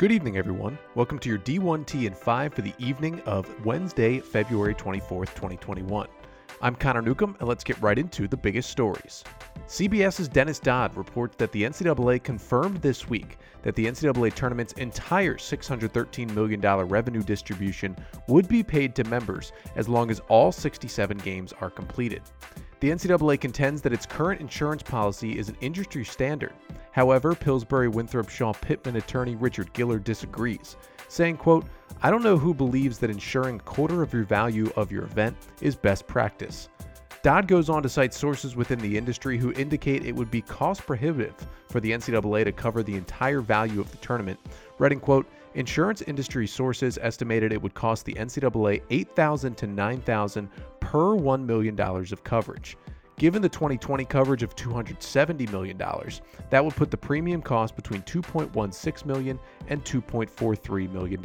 Good 0.00 0.12
evening, 0.12 0.38
everyone. 0.38 0.78
Welcome 0.94 1.18
to 1.18 1.28
your 1.28 1.36
D1T 1.40 2.06
and 2.06 2.16
5 2.16 2.54
for 2.54 2.62
the 2.62 2.72
evening 2.78 3.20
of 3.26 3.46
Wednesday, 3.66 4.18
February 4.18 4.74
24th, 4.74 5.34
2021. 5.34 6.08
I'm 6.62 6.74
Connor 6.74 7.02
Newcomb, 7.02 7.36
and 7.38 7.46
let's 7.46 7.62
get 7.62 7.78
right 7.82 7.98
into 7.98 8.26
the 8.26 8.36
biggest 8.38 8.70
stories. 8.70 9.22
CBS's 9.66 10.26
Dennis 10.26 10.58
Dodd 10.58 10.96
reports 10.96 11.36
that 11.36 11.52
the 11.52 11.64
NCAA 11.64 12.24
confirmed 12.24 12.80
this 12.80 13.10
week 13.10 13.36
that 13.60 13.74
the 13.74 13.84
NCAA 13.84 14.32
tournament's 14.32 14.72
entire 14.72 15.34
$613 15.34 16.32
million 16.32 16.62
revenue 16.62 17.22
distribution 17.22 17.94
would 18.26 18.48
be 18.48 18.62
paid 18.62 18.94
to 18.94 19.04
members 19.04 19.52
as 19.76 19.86
long 19.86 20.10
as 20.10 20.20
all 20.30 20.50
67 20.50 21.18
games 21.18 21.52
are 21.60 21.68
completed. 21.68 22.22
The 22.80 22.88
NCAA 22.88 23.38
contends 23.38 23.82
that 23.82 23.92
its 23.92 24.06
current 24.06 24.40
insurance 24.40 24.82
policy 24.82 25.38
is 25.38 25.50
an 25.50 25.58
industry 25.60 26.06
standard. 26.06 26.54
However, 26.92 27.34
Pillsbury 27.34 27.88
Winthrop 27.88 28.28
Shaw 28.28 28.52
Pittman 28.52 28.96
attorney 28.96 29.36
Richard 29.36 29.72
Giller 29.74 30.02
disagrees, 30.02 30.76
saying, 31.08 31.36
quote, 31.36 31.66
I 32.02 32.10
don't 32.10 32.22
know 32.22 32.38
who 32.38 32.54
believes 32.54 32.98
that 32.98 33.10
insuring 33.10 33.56
a 33.56 33.62
quarter 33.62 34.02
of 34.02 34.12
your 34.12 34.24
value 34.24 34.70
of 34.76 34.90
your 34.90 35.04
event 35.04 35.36
is 35.60 35.76
best 35.76 36.06
practice. 36.06 36.68
Dodd 37.22 37.46
goes 37.46 37.68
on 37.68 37.82
to 37.82 37.88
cite 37.88 38.14
sources 38.14 38.56
within 38.56 38.78
the 38.78 38.96
industry 38.96 39.36
who 39.36 39.52
indicate 39.52 40.06
it 40.06 40.16
would 40.16 40.30
be 40.30 40.40
cost 40.40 40.86
prohibitive 40.86 41.34
for 41.68 41.78
the 41.78 41.90
NCAA 41.90 42.44
to 42.44 42.52
cover 42.52 42.82
the 42.82 42.94
entire 42.94 43.42
value 43.42 43.80
of 43.80 43.90
the 43.90 43.98
tournament, 43.98 44.40
writing, 44.78 45.00
quote, 45.00 45.26
Insurance 45.54 46.00
industry 46.02 46.46
sources 46.46 46.98
estimated 47.02 47.52
it 47.52 47.60
would 47.60 47.74
cost 47.74 48.04
the 48.06 48.14
NCAA 48.14 48.82
8000 48.88 49.56
to 49.56 49.66
9000 49.66 50.48
per 50.78 51.16
$1 51.16 51.44
million 51.44 51.78
of 51.78 52.24
coverage. 52.24 52.76
Given 53.20 53.42
the 53.42 53.50
2020 53.50 54.06
coverage 54.06 54.42
of 54.42 54.56
$270 54.56 55.52
million, 55.52 55.76
that 55.76 56.64
would 56.64 56.74
put 56.74 56.90
the 56.90 56.96
premium 56.96 57.42
cost 57.42 57.76
between 57.76 58.00
$2.16 58.04 59.04
million 59.04 59.38
and 59.68 59.84
$2.43 59.84 60.90
million. 60.90 61.22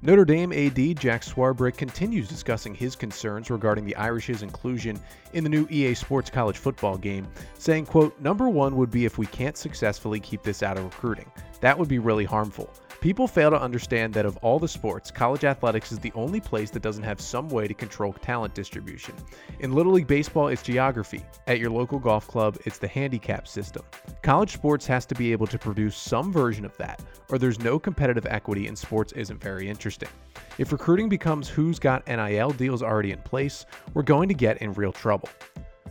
Notre 0.00 0.24
Dame 0.24 0.50
AD 0.54 0.98
Jack 0.98 1.20
Swarbrick 1.20 1.76
continues 1.76 2.26
discussing 2.26 2.74
his 2.74 2.96
concerns 2.96 3.50
regarding 3.50 3.84
the 3.84 3.94
Irish's 3.96 4.42
inclusion 4.42 4.98
in 5.34 5.44
the 5.44 5.50
new 5.50 5.66
EA 5.68 5.92
Sports 5.92 6.30
college 6.30 6.56
football 6.56 6.96
game, 6.96 7.28
saying, 7.58 7.84
quote, 7.84 8.18
Number 8.18 8.48
one 8.48 8.74
would 8.74 8.90
be 8.90 9.04
if 9.04 9.18
we 9.18 9.26
can't 9.26 9.58
successfully 9.58 10.20
keep 10.20 10.42
this 10.42 10.62
out 10.62 10.78
of 10.78 10.84
recruiting. 10.84 11.30
That 11.60 11.78
would 11.78 11.88
be 11.88 11.98
really 11.98 12.24
harmful. 12.24 12.70
People 13.04 13.28
fail 13.28 13.50
to 13.50 13.60
understand 13.60 14.14
that 14.14 14.24
of 14.24 14.38
all 14.38 14.58
the 14.58 14.66
sports, 14.66 15.10
college 15.10 15.44
athletics 15.44 15.92
is 15.92 15.98
the 15.98 16.10
only 16.14 16.40
place 16.40 16.70
that 16.70 16.80
doesn't 16.80 17.02
have 17.02 17.20
some 17.20 17.50
way 17.50 17.68
to 17.68 17.74
control 17.74 18.14
talent 18.14 18.54
distribution. 18.54 19.14
In 19.60 19.74
Little 19.74 19.92
League 19.92 20.06
Baseball, 20.06 20.48
it's 20.48 20.62
geography. 20.62 21.22
At 21.46 21.58
your 21.58 21.68
local 21.68 21.98
golf 21.98 22.26
club, 22.26 22.56
it's 22.64 22.78
the 22.78 22.88
handicap 22.88 23.46
system. 23.46 23.82
College 24.22 24.54
sports 24.54 24.86
has 24.86 25.04
to 25.04 25.14
be 25.14 25.32
able 25.32 25.46
to 25.48 25.58
produce 25.58 25.98
some 25.98 26.32
version 26.32 26.64
of 26.64 26.74
that, 26.78 27.02
or 27.28 27.36
there's 27.36 27.58
no 27.60 27.78
competitive 27.78 28.24
equity 28.24 28.68
and 28.68 28.78
sports 28.78 29.12
isn't 29.12 29.38
very 29.38 29.68
interesting. 29.68 30.08
If 30.56 30.72
recruiting 30.72 31.10
becomes 31.10 31.46
who's 31.46 31.78
got 31.78 32.06
NIL 32.06 32.52
deals 32.52 32.82
already 32.82 33.12
in 33.12 33.18
place, 33.18 33.66
we're 33.92 34.02
going 34.02 34.30
to 34.30 34.34
get 34.34 34.62
in 34.62 34.72
real 34.72 34.92
trouble. 34.92 35.28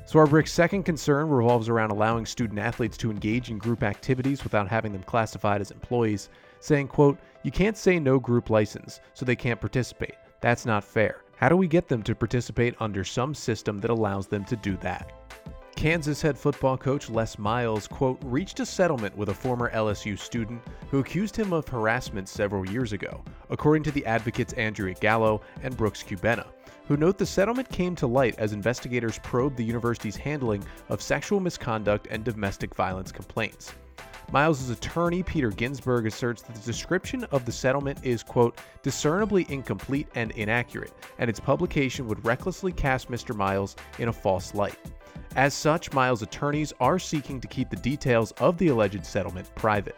So 0.06 0.18
our 0.18 0.26
Swarbrick's 0.26 0.52
second 0.52 0.82
concern 0.82 1.30
revolves 1.30 1.70
around 1.70 1.92
allowing 1.92 2.26
student 2.26 2.60
athletes 2.60 2.98
to 2.98 3.12
engage 3.12 3.52
in 3.52 3.60
group 3.60 3.84
activities 3.84 4.44
without 4.44 4.68
having 4.68 4.92
them 4.92 5.04
classified 5.04 5.62
as 5.62 5.70
employees 5.70 6.30
saying, 6.64 6.88
quote, 6.88 7.20
You 7.44 7.52
can't 7.52 7.78
say 7.78 8.00
no 8.00 8.20
group 8.20 8.50
license, 8.50 9.02
so 9.14 9.26
they 9.26 9.36
can't 9.36 9.60
participate. 9.60 10.16
That's 10.40 10.66
not 10.66 10.84
fair. 10.84 11.24
How 11.36 11.50
do 11.50 11.58
we 11.58 11.68
get 11.68 11.90
them 11.90 12.02
to 12.04 12.16
participate 12.16 12.76
under 12.80 13.04
some 13.04 13.36
system 13.36 13.80
that 13.82 13.92
allows 13.92 14.28
them 14.28 14.46
to 14.46 14.56
do 14.56 14.78
that? 14.78 15.12
Kansas 15.76 16.22
head 16.22 16.38
football 16.38 16.78
coach 16.78 17.10
Les 17.10 17.38
Miles, 17.38 17.88
quote, 17.88 18.18
reached 18.24 18.62
a 18.62 18.66
settlement 18.66 19.18
with 19.18 19.28
a 19.30 19.34
former 19.34 19.72
LSU 19.72 20.18
student 20.18 20.62
who 20.90 21.00
accused 21.00 21.36
him 21.36 21.52
of 21.52 21.68
harassment 21.68 22.30
several 22.30 22.70
years 22.70 22.94
ago, 22.94 23.22
according 23.50 23.84
to 23.84 23.92
the 23.92 24.06
advocates 24.06 24.54
Andrea 24.54 24.94
Gallo 24.94 25.42
and 25.64 25.76
Brooks 25.76 26.02
Kubena, 26.02 26.46
who 26.88 26.96
note 26.96 27.18
the 27.18 27.26
settlement 27.26 27.68
came 27.70 27.96
to 27.96 28.08
light 28.08 28.36
as 28.38 28.54
investigators 28.54 29.20
probed 29.24 29.58
the 29.58 29.66
university's 29.66 30.16
handling 30.16 30.64
of 30.88 31.02
sexual 31.02 31.42
misconduct 31.42 32.08
and 32.10 32.24
domestic 32.24 32.74
violence 32.76 33.12
complaints. 33.12 33.74
Miles' 34.32 34.70
attorney, 34.70 35.22
Peter 35.24 35.50
Ginsberg, 35.50 36.08
asserts 36.08 36.42
that 36.42 36.56
the 36.56 36.62
description 36.62 37.24
of 37.26 37.46
the 37.46 37.52
settlement 37.52 38.00
is, 38.04 38.24
quote, 38.24 38.58
discernibly 38.82 39.46
incomplete 39.50 40.08
and 40.16 40.32
inaccurate, 40.32 40.94
and 41.20 41.30
its 41.30 41.40
publication 41.40 42.08
would 42.08 42.24
recklessly 42.26 42.72
cast 42.72 43.12
Mr. 43.12 43.36
Miles 43.36 43.76
in 44.00 44.08
a 44.08 44.14
false 44.14 44.54
light. 44.56 44.78
As 45.36 45.54
such, 45.54 45.92
Miles' 45.94 46.22
attorneys 46.22 46.74
are 46.80 47.00
seeking 47.00 47.42
to 47.42 47.48
keep 47.48 47.70
the 47.70 47.76
details 47.76 48.32
of 48.34 48.58
the 48.58 48.68
alleged 48.70 49.06
settlement 49.06 49.54
private. 49.56 49.96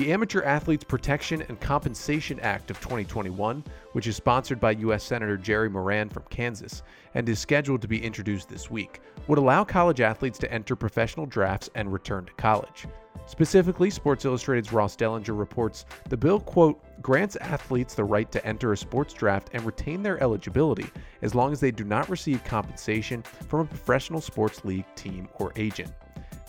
The 0.00 0.12
Amateur 0.12 0.40
Athletes 0.44 0.82
Protection 0.82 1.42
and 1.50 1.60
Compensation 1.60 2.40
Act 2.40 2.70
of 2.70 2.80
2021, 2.80 3.62
which 3.92 4.06
is 4.06 4.16
sponsored 4.16 4.58
by 4.58 4.70
U.S. 4.70 5.04
Senator 5.04 5.36
Jerry 5.36 5.68
Moran 5.68 6.08
from 6.08 6.22
Kansas 6.30 6.82
and 7.12 7.28
is 7.28 7.38
scheduled 7.38 7.82
to 7.82 7.86
be 7.86 8.02
introduced 8.02 8.48
this 8.48 8.70
week, 8.70 9.02
would 9.26 9.36
allow 9.36 9.62
college 9.62 10.00
athletes 10.00 10.38
to 10.38 10.50
enter 10.50 10.74
professional 10.74 11.26
drafts 11.26 11.68
and 11.74 11.92
return 11.92 12.24
to 12.24 12.32
college. 12.38 12.86
Specifically, 13.26 13.90
Sports 13.90 14.24
Illustrated's 14.24 14.72
Ross 14.72 14.96
Dellenger 14.96 15.38
reports 15.38 15.84
the 16.08 16.16
bill, 16.16 16.40
quote, 16.40 16.82
grants 17.02 17.36
athletes 17.36 17.94
the 17.94 18.02
right 18.02 18.32
to 18.32 18.42
enter 18.46 18.72
a 18.72 18.78
sports 18.78 19.12
draft 19.12 19.50
and 19.52 19.62
retain 19.64 20.02
their 20.02 20.18
eligibility 20.22 20.86
as 21.20 21.34
long 21.34 21.52
as 21.52 21.60
they 21.60 21.70
do 21.70 21.84
not 21.84 22.08
receive 22.08 22.42
compensation 22.44 23.22
from 23.50 23.60
a 23.60 23.64
professional 23.66 24.22
sports 24.22 24.64
league, 24.64 24.86
team, 24.94 25.28
or 25.34 25.52
agent. 25.56 25.92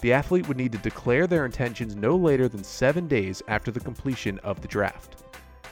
The 0.02 0.14
athlete 0.14 0.48
would 0.48 0.58
need 0.58 0.72
to 0.72 0.80
declare 0.80 1.28
their 1.28 1.46
intentions 1.46 1.96
no 1.96 2.16
later 2.16 2.48
than 2.48 2.64
seven 2.64 3.08
days 3.08 3.44
after 3.48 3.70
the 3.70 3.80
completion 3.80 4.40
of 4.40 4.60
the 4.60 4.68
draft. 4.68 5.24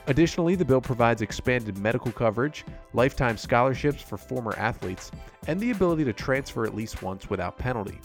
Additionally, 0.06 0.56
the 0.56 0.66
bill 0.66 0.82
provides 0.82 1.22
expanded 1.22 1.78
medical 1.78 2.12
coverage, 2.12 2.64
lifetime 2.94 3.38
scholarships 3.38 4.02
for 4.02 4.18
former 4.18 4.54
athletes, 4.58 5.12
and 5.48 5.60
the 5.60 5.72
ability 5.72 6.04
to 6.04 6.14
transfer 6.14 6.64
at 6.64 6.76
least 6.76 7.02
once 7.02 7.30
without 7.30 7.58
penalty. 7.58 8.00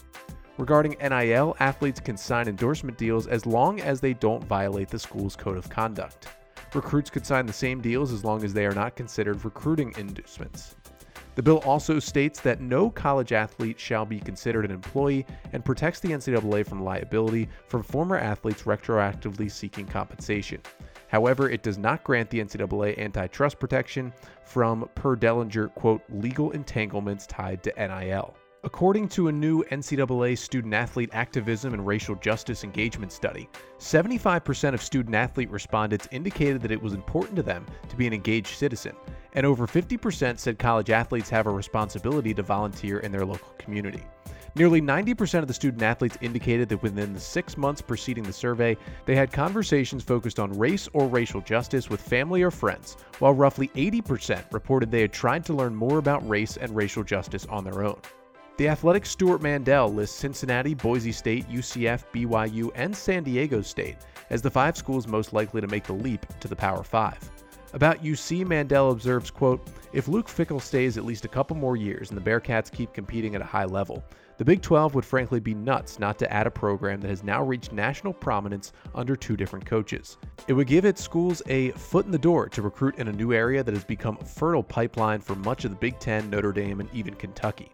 Regarding 0.57 0.97
NIL, 1.01 1.57
athletes 1.61 2.01
can 2.01 2.17
sign 2.17 2.49
endorsement 2.49 2.97
deals 2.97 3.27
as 3.27 3.45
long 3.45 3.81
as 3.81 4.01
they 4.01 4.15
don't 4.15 4.45
violate 4.45 4.89
the 4.89 4.99
school's 4.99 5.37
code 5.37 5.59
of 5.59 5.69
conduct. 5.69 6.29
Recruits 6.75 7.11
could 7.11 7.27
sign 7.27 7.45
the 7.45 7.53
same 7.53 7.81
deals 7.81 8.13
as 8.13 8.25
long 8.25 8.45
as 8.45 8.55
they 8.55 8.65
are 8.65 8.75
not 8.75 8.97
considered 8.97 9.45
recruiting 9.45 9.93
inducements. 9.99 10.77
The 11.35 11.43
bill 11.43 11.59
also 11.65 11.99
states 11.99 12.41
that 12.41 12.61
no 12.61 12.91
college 12.91 13.33
athlete 13.33 13.81
shall 13.81 14.05
be 14.05 14.21
considered 14.21 14.65
an 14.65 14.71
employee 14.71 15.27
and 15.53 15.65
protects 15.65 16.01
the 16.01 16.11
NCAA 16.11 16.67
from 16.67 16.85
liability 16.85 17.49
from 17.67 17.83
former 17.83 18.17
athletes 18.17 18.63
retroactively 18.63 19.51
seeking 19.51 19.87
compensation. 19.87 20.61
However, 21.09 21.49
it 21.49 21.63
does 21.63 21.79
not 21.79 22.05
grant 22.05 22.31
the 22.31 22.41
NCAA 22.41 22.99
antitrust 22.99 23.59
protection 23.59 24.13
from, 24.45 24.89
per 24.95 25.17
Dellenger, 25.17 25.75
quote, 25.75 26.03
legal 26.09 26.51
entanglements 26.53 27.27
tied 27.27 27.63
to 27.65 27.73
NIL. 27.77 28.35
According 28.65 29.09
to 29.11 29.29
a 29.29 29.33
new 29.33 29.63
NCAA 29.65 30.39
student 30.39 30.73
athlete 30.73 31.11
activism 31.13 31.75
and 31.75 31.87
racial 31.87 32.15
justice 32.15 32.65
engagement 32.65 33.13
study, 33.13 33.47
75% 33.79 34.73
of 34.73 34.83
student 34.83 35.15
athlete 35.15 35.51
respondents 35.51 36.09
indicated 36.11 36.63
that 36.63 36.73
it 36.73 36.81
was 36.81 36.95
important 36.95 37.37
to 37.37 37.43
them 37.43 37.67
to 37.91 37.97
be 37.97 38.07
an 38.07 38.15
engaged 38.15 38.57
citizen, 38.57 38.97
and 39.35 39.45
over 39.45 39.67
50% 39.67 40.39
said 40.39 40.59
college 40.59 40.91
athletes 40.91 41.31
have 41.31 41.47
a 41.47 41.51
responsibility 41.51 42.35
to 42.35 42.43
volunteer 42.43 43.01
in 43.01 43.13
their 43.13 43.25
local 43.25 43.53
community. 43.59 44.05
Nearly 44.57 44.81
90% 44.81 45.41
of 45.41 45.49
the 45.49 45.55
student 45.55 45.83
athletes 45.83 46.17
indicated 46.21 46.69
that 46.69 46.83
within 46.83 47.13
the 47.13 47.19
six 47.19 47.57
months 47.57 47.83
preceding 47.83 48.23
the 48.23 48.33
survey, 48.33 48.77
they 49.05 49.17
had 49.17 49.33
conversations 49.33 50.05
focused 50.05 50.39
on 50.39 50.57
race 50.57 50.89
or 50.93 51.09
racial 51.09 51.41
justice 51.41 51.91
with 51.91 52.01
family 52.01 52.43
or 52.43 52.53
friends, 52.53 52.97
while 53.19 53.35
roughly 53.35 53.69
80% 53.75 54.45
reported 54.53 54.93
they 54.93 55.01
had 55.01 55.13
tried 55.13 55.45
to 55.47 55.55
learn 55.55 55.75
more 55.75 55.99
about 55.99 56.29
race 56.29 56.57
and 56.57 56.75
racial 56.75 57.03
justice 57.03 57.47
on 57.47 57.65
their 57.65 57.83
own. 57.83 58.01
The 58.57 58.69
Athletic 58.69 59.05
Stewart 59.05 59.43
Mandel 59.43 59.93
lists 59.93 60.17
Cincinnati, 60.17 60.75
Boise 60.75 61.11
State, 61.11 61.49
UCF, 61.49 62.05
BYU, 62.13 62.71
and 62.77 62.95
San 62.95 63.25
Diego 63.25 63.61
State 63.61 63.97
as 64.31 64.41
the 64.41 64.51
five 64.51 64.77
schools 64.77 65.09
most 65.09 65.33
likely 65.33 65.61
to 65.61 65.67
make 65.67 65.83
the 65.83 65.93
leap 65.93 66.25
to 66.39 66.47
the 66.47 66.55
Power 66.55 66.85
Five. 66.85 67.19
About 67.75 68.05
UC, 68.05 68.47
Mandel 68.47 68.93
observes, 68.93 69.33
quote, 69.33 69.67
If 69.93 70.07
Luke 70.07 70.29
Fickell 70.29 70.63
stays 70.63 70.97
at 70.97 71.05
least 71.05 71.25
a 71.25 71.29
couple 71.29 71.57
more 71.57 71.77
years 71.77 72.09
and 72.09 72.17
the 72.17 72.23
Bearcats 72.23 72.71
keep 72.71 72.93
competing 72.93 73.35
at 73.35 73.41
a 73.41 73.45
high 73.45 73.65
level, 73.65 74.05
the 74.39 74.45
Big 74.45 74.63
12 74.63 74.95
would 74.95 75.05
frankly 75.05 75.41
be 75.41 75.55
nuts 75.55 75.99
not 75.99 76.17
to 76.21 76.33
add 76.33 76.47
a 76.47 76.53
program 76.53 77.01
that 77.01 77.09
has 77.09 77.25
now 77.25 77.43
reached 77.43 77.73
national 77.73 78.13
prominence 78.13 78.73
under 78.95 79.17
two 79.17 79.37
different 79.37 79.67
coaches. 79.67 80.19
It 80.47 80.53
would 80.53 80.69
give 80.69 80.85
its 80.85 81.03
schools 81.03 81.43
a 81.47 81.73
foot 81.73 82.07
in 82.07 82.13
the 82.13 82.19
door 82.19 82.49
to 82.51 82.63
recruit 82.63 82.95
in 82.99 83.09
a 83.09 83.13
new 83.13 83.33
area 83.33 83.65
that 83.65 83.75
has 83.75 83.85
become 83.85 84.19
a 84.21 84.25
fertile 84.25 84.63
pipeline 84.63 85.21
for 85.21 85.35
much 85.35 85.65
of 85.65 85.73
the 85.73 85.77
Big 85.77 85.99
10, 85.99 86.31
Notre 86.31 86.53
Dame, 86.53 86.79
and 86.79 86.89
even 86.95 87.15
Kentucky. 87.15 87.73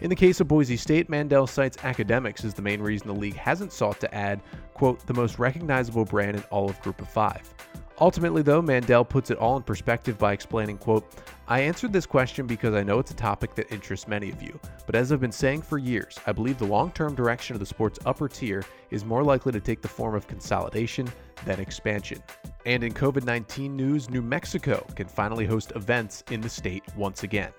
In 0.00 0.10
the 0.10 0.16
case 0.16 0.40
of 0.40 0.46
Boise 0.46 0.76
State, 0.76 1.08
Mandel 1.08 1.48
cites 1.48 1.78
academics 1.82 2.44
as 2.44 2.54
the 2.54 2.62
main 2.62 2.80
reason 2.80 3.08
the 3.08 3.14
league 3.14 3.34
hasn't 3.34 3.72
sought 3.72 3.98
to 3.98 4.14
add, 4.14 4.40
quote, 4.74 5.04
the 5.08 5.14
most 5.14 5.40
recognizable 5.40 6.04
brand 6.04 6.36
in 6.36 6.44
all 6.50 6.70
of 6.70 6.80
Group 6.82 7.00
of 7.00 7.08
Five. 7.08 7.52
Ultimately, 8.00 8.42
though, 8.42 8.60
Mandel 8.60 9.04
puts 9.04 9.30
it 9.30 9.38
all 9.38 9.56
in 9.56 9.62
perspective 9.62 10.18
by 10.18 10.32
explaining, 10.32 10.78
quote, 10.78 11.06
I 11.46 11.60
answered 11.60 11.92
this 11.92 12.06
question 12.06 12.44
because 12.46 12.74
I 12.74 12.82
know 12.82 12.98
it's 12.98 13.12
a 13.12 13.14
topic 13.16 13.54
that 13.54 13.70
interests 13.70 14.08
many 14.08 14.30
of 14.30 14.42
you, 14.42 14.58
but 14.84 14.96
as 14.96 15.12
I've 15.12 15.20
been 15.20 15.30
saying 15.30 15.62
for 15.62 15.78
years, 15.78 16.18
I 16.26 16.32
believe 16.32 16.58
the 16.58 16.64
long 16.64 16.90
term 16.90 17.14
direction 17.14 17.54
of 17.54 17.60
the 17.60 17.66
sport's 17.66 18.00
upper 18.04 18.28
tier 18.28 18.64
is 18.90 19.04
more 19.04 19.22
likely 19.22 19.52
to 19.52 19.60
take 19.60 19.80
the 19.80 19.88
form 19.88 20.16
of 20.16 20.26
consolidation 20.26 21.08
than 21.44 21.60
expansion. 21.60 22.20
And 22.66 22.82
in 22.82 22.92
COVID 22.92 23.24
19 23.24 23.76
news, 23.76 24.10
New 24.10 24.22
Mexico 24.22 24.84
can 24.96 25.06
finally 25.06 25.46
host 25.46 25.72
events 25.76 26.24
in 26.30 26.40
the 26.40 26.48
state 26.48 26.82
once 26.96 27.22
again. 27.22 27.52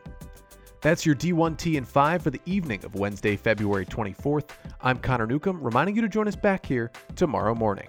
That's 0.81 1.05
your 1.05 1.15
D1T 1.15 1.77
and 1.77 1.87
5 1.87 2.21
for 2.21 2.29
the 2.29 2.41
evening 2.45 2.83
of 2.83 2.95
Wednesday, 2.95 3.37
February 3.37 3.85
24th. 3.85 4.49
I'm 4.81 4.99
Connor 4.99 5.27
Newcomb, 5.27 5.63
reminding 5.63 5.95
you 5.95 6.01
to 6.01 6.09
join 6.09 6.27
us 6.27 6.35
back 6.35 6.65
here 6.65 6.91
tomorrow 7.15 7.55
morning. 7.55 7.87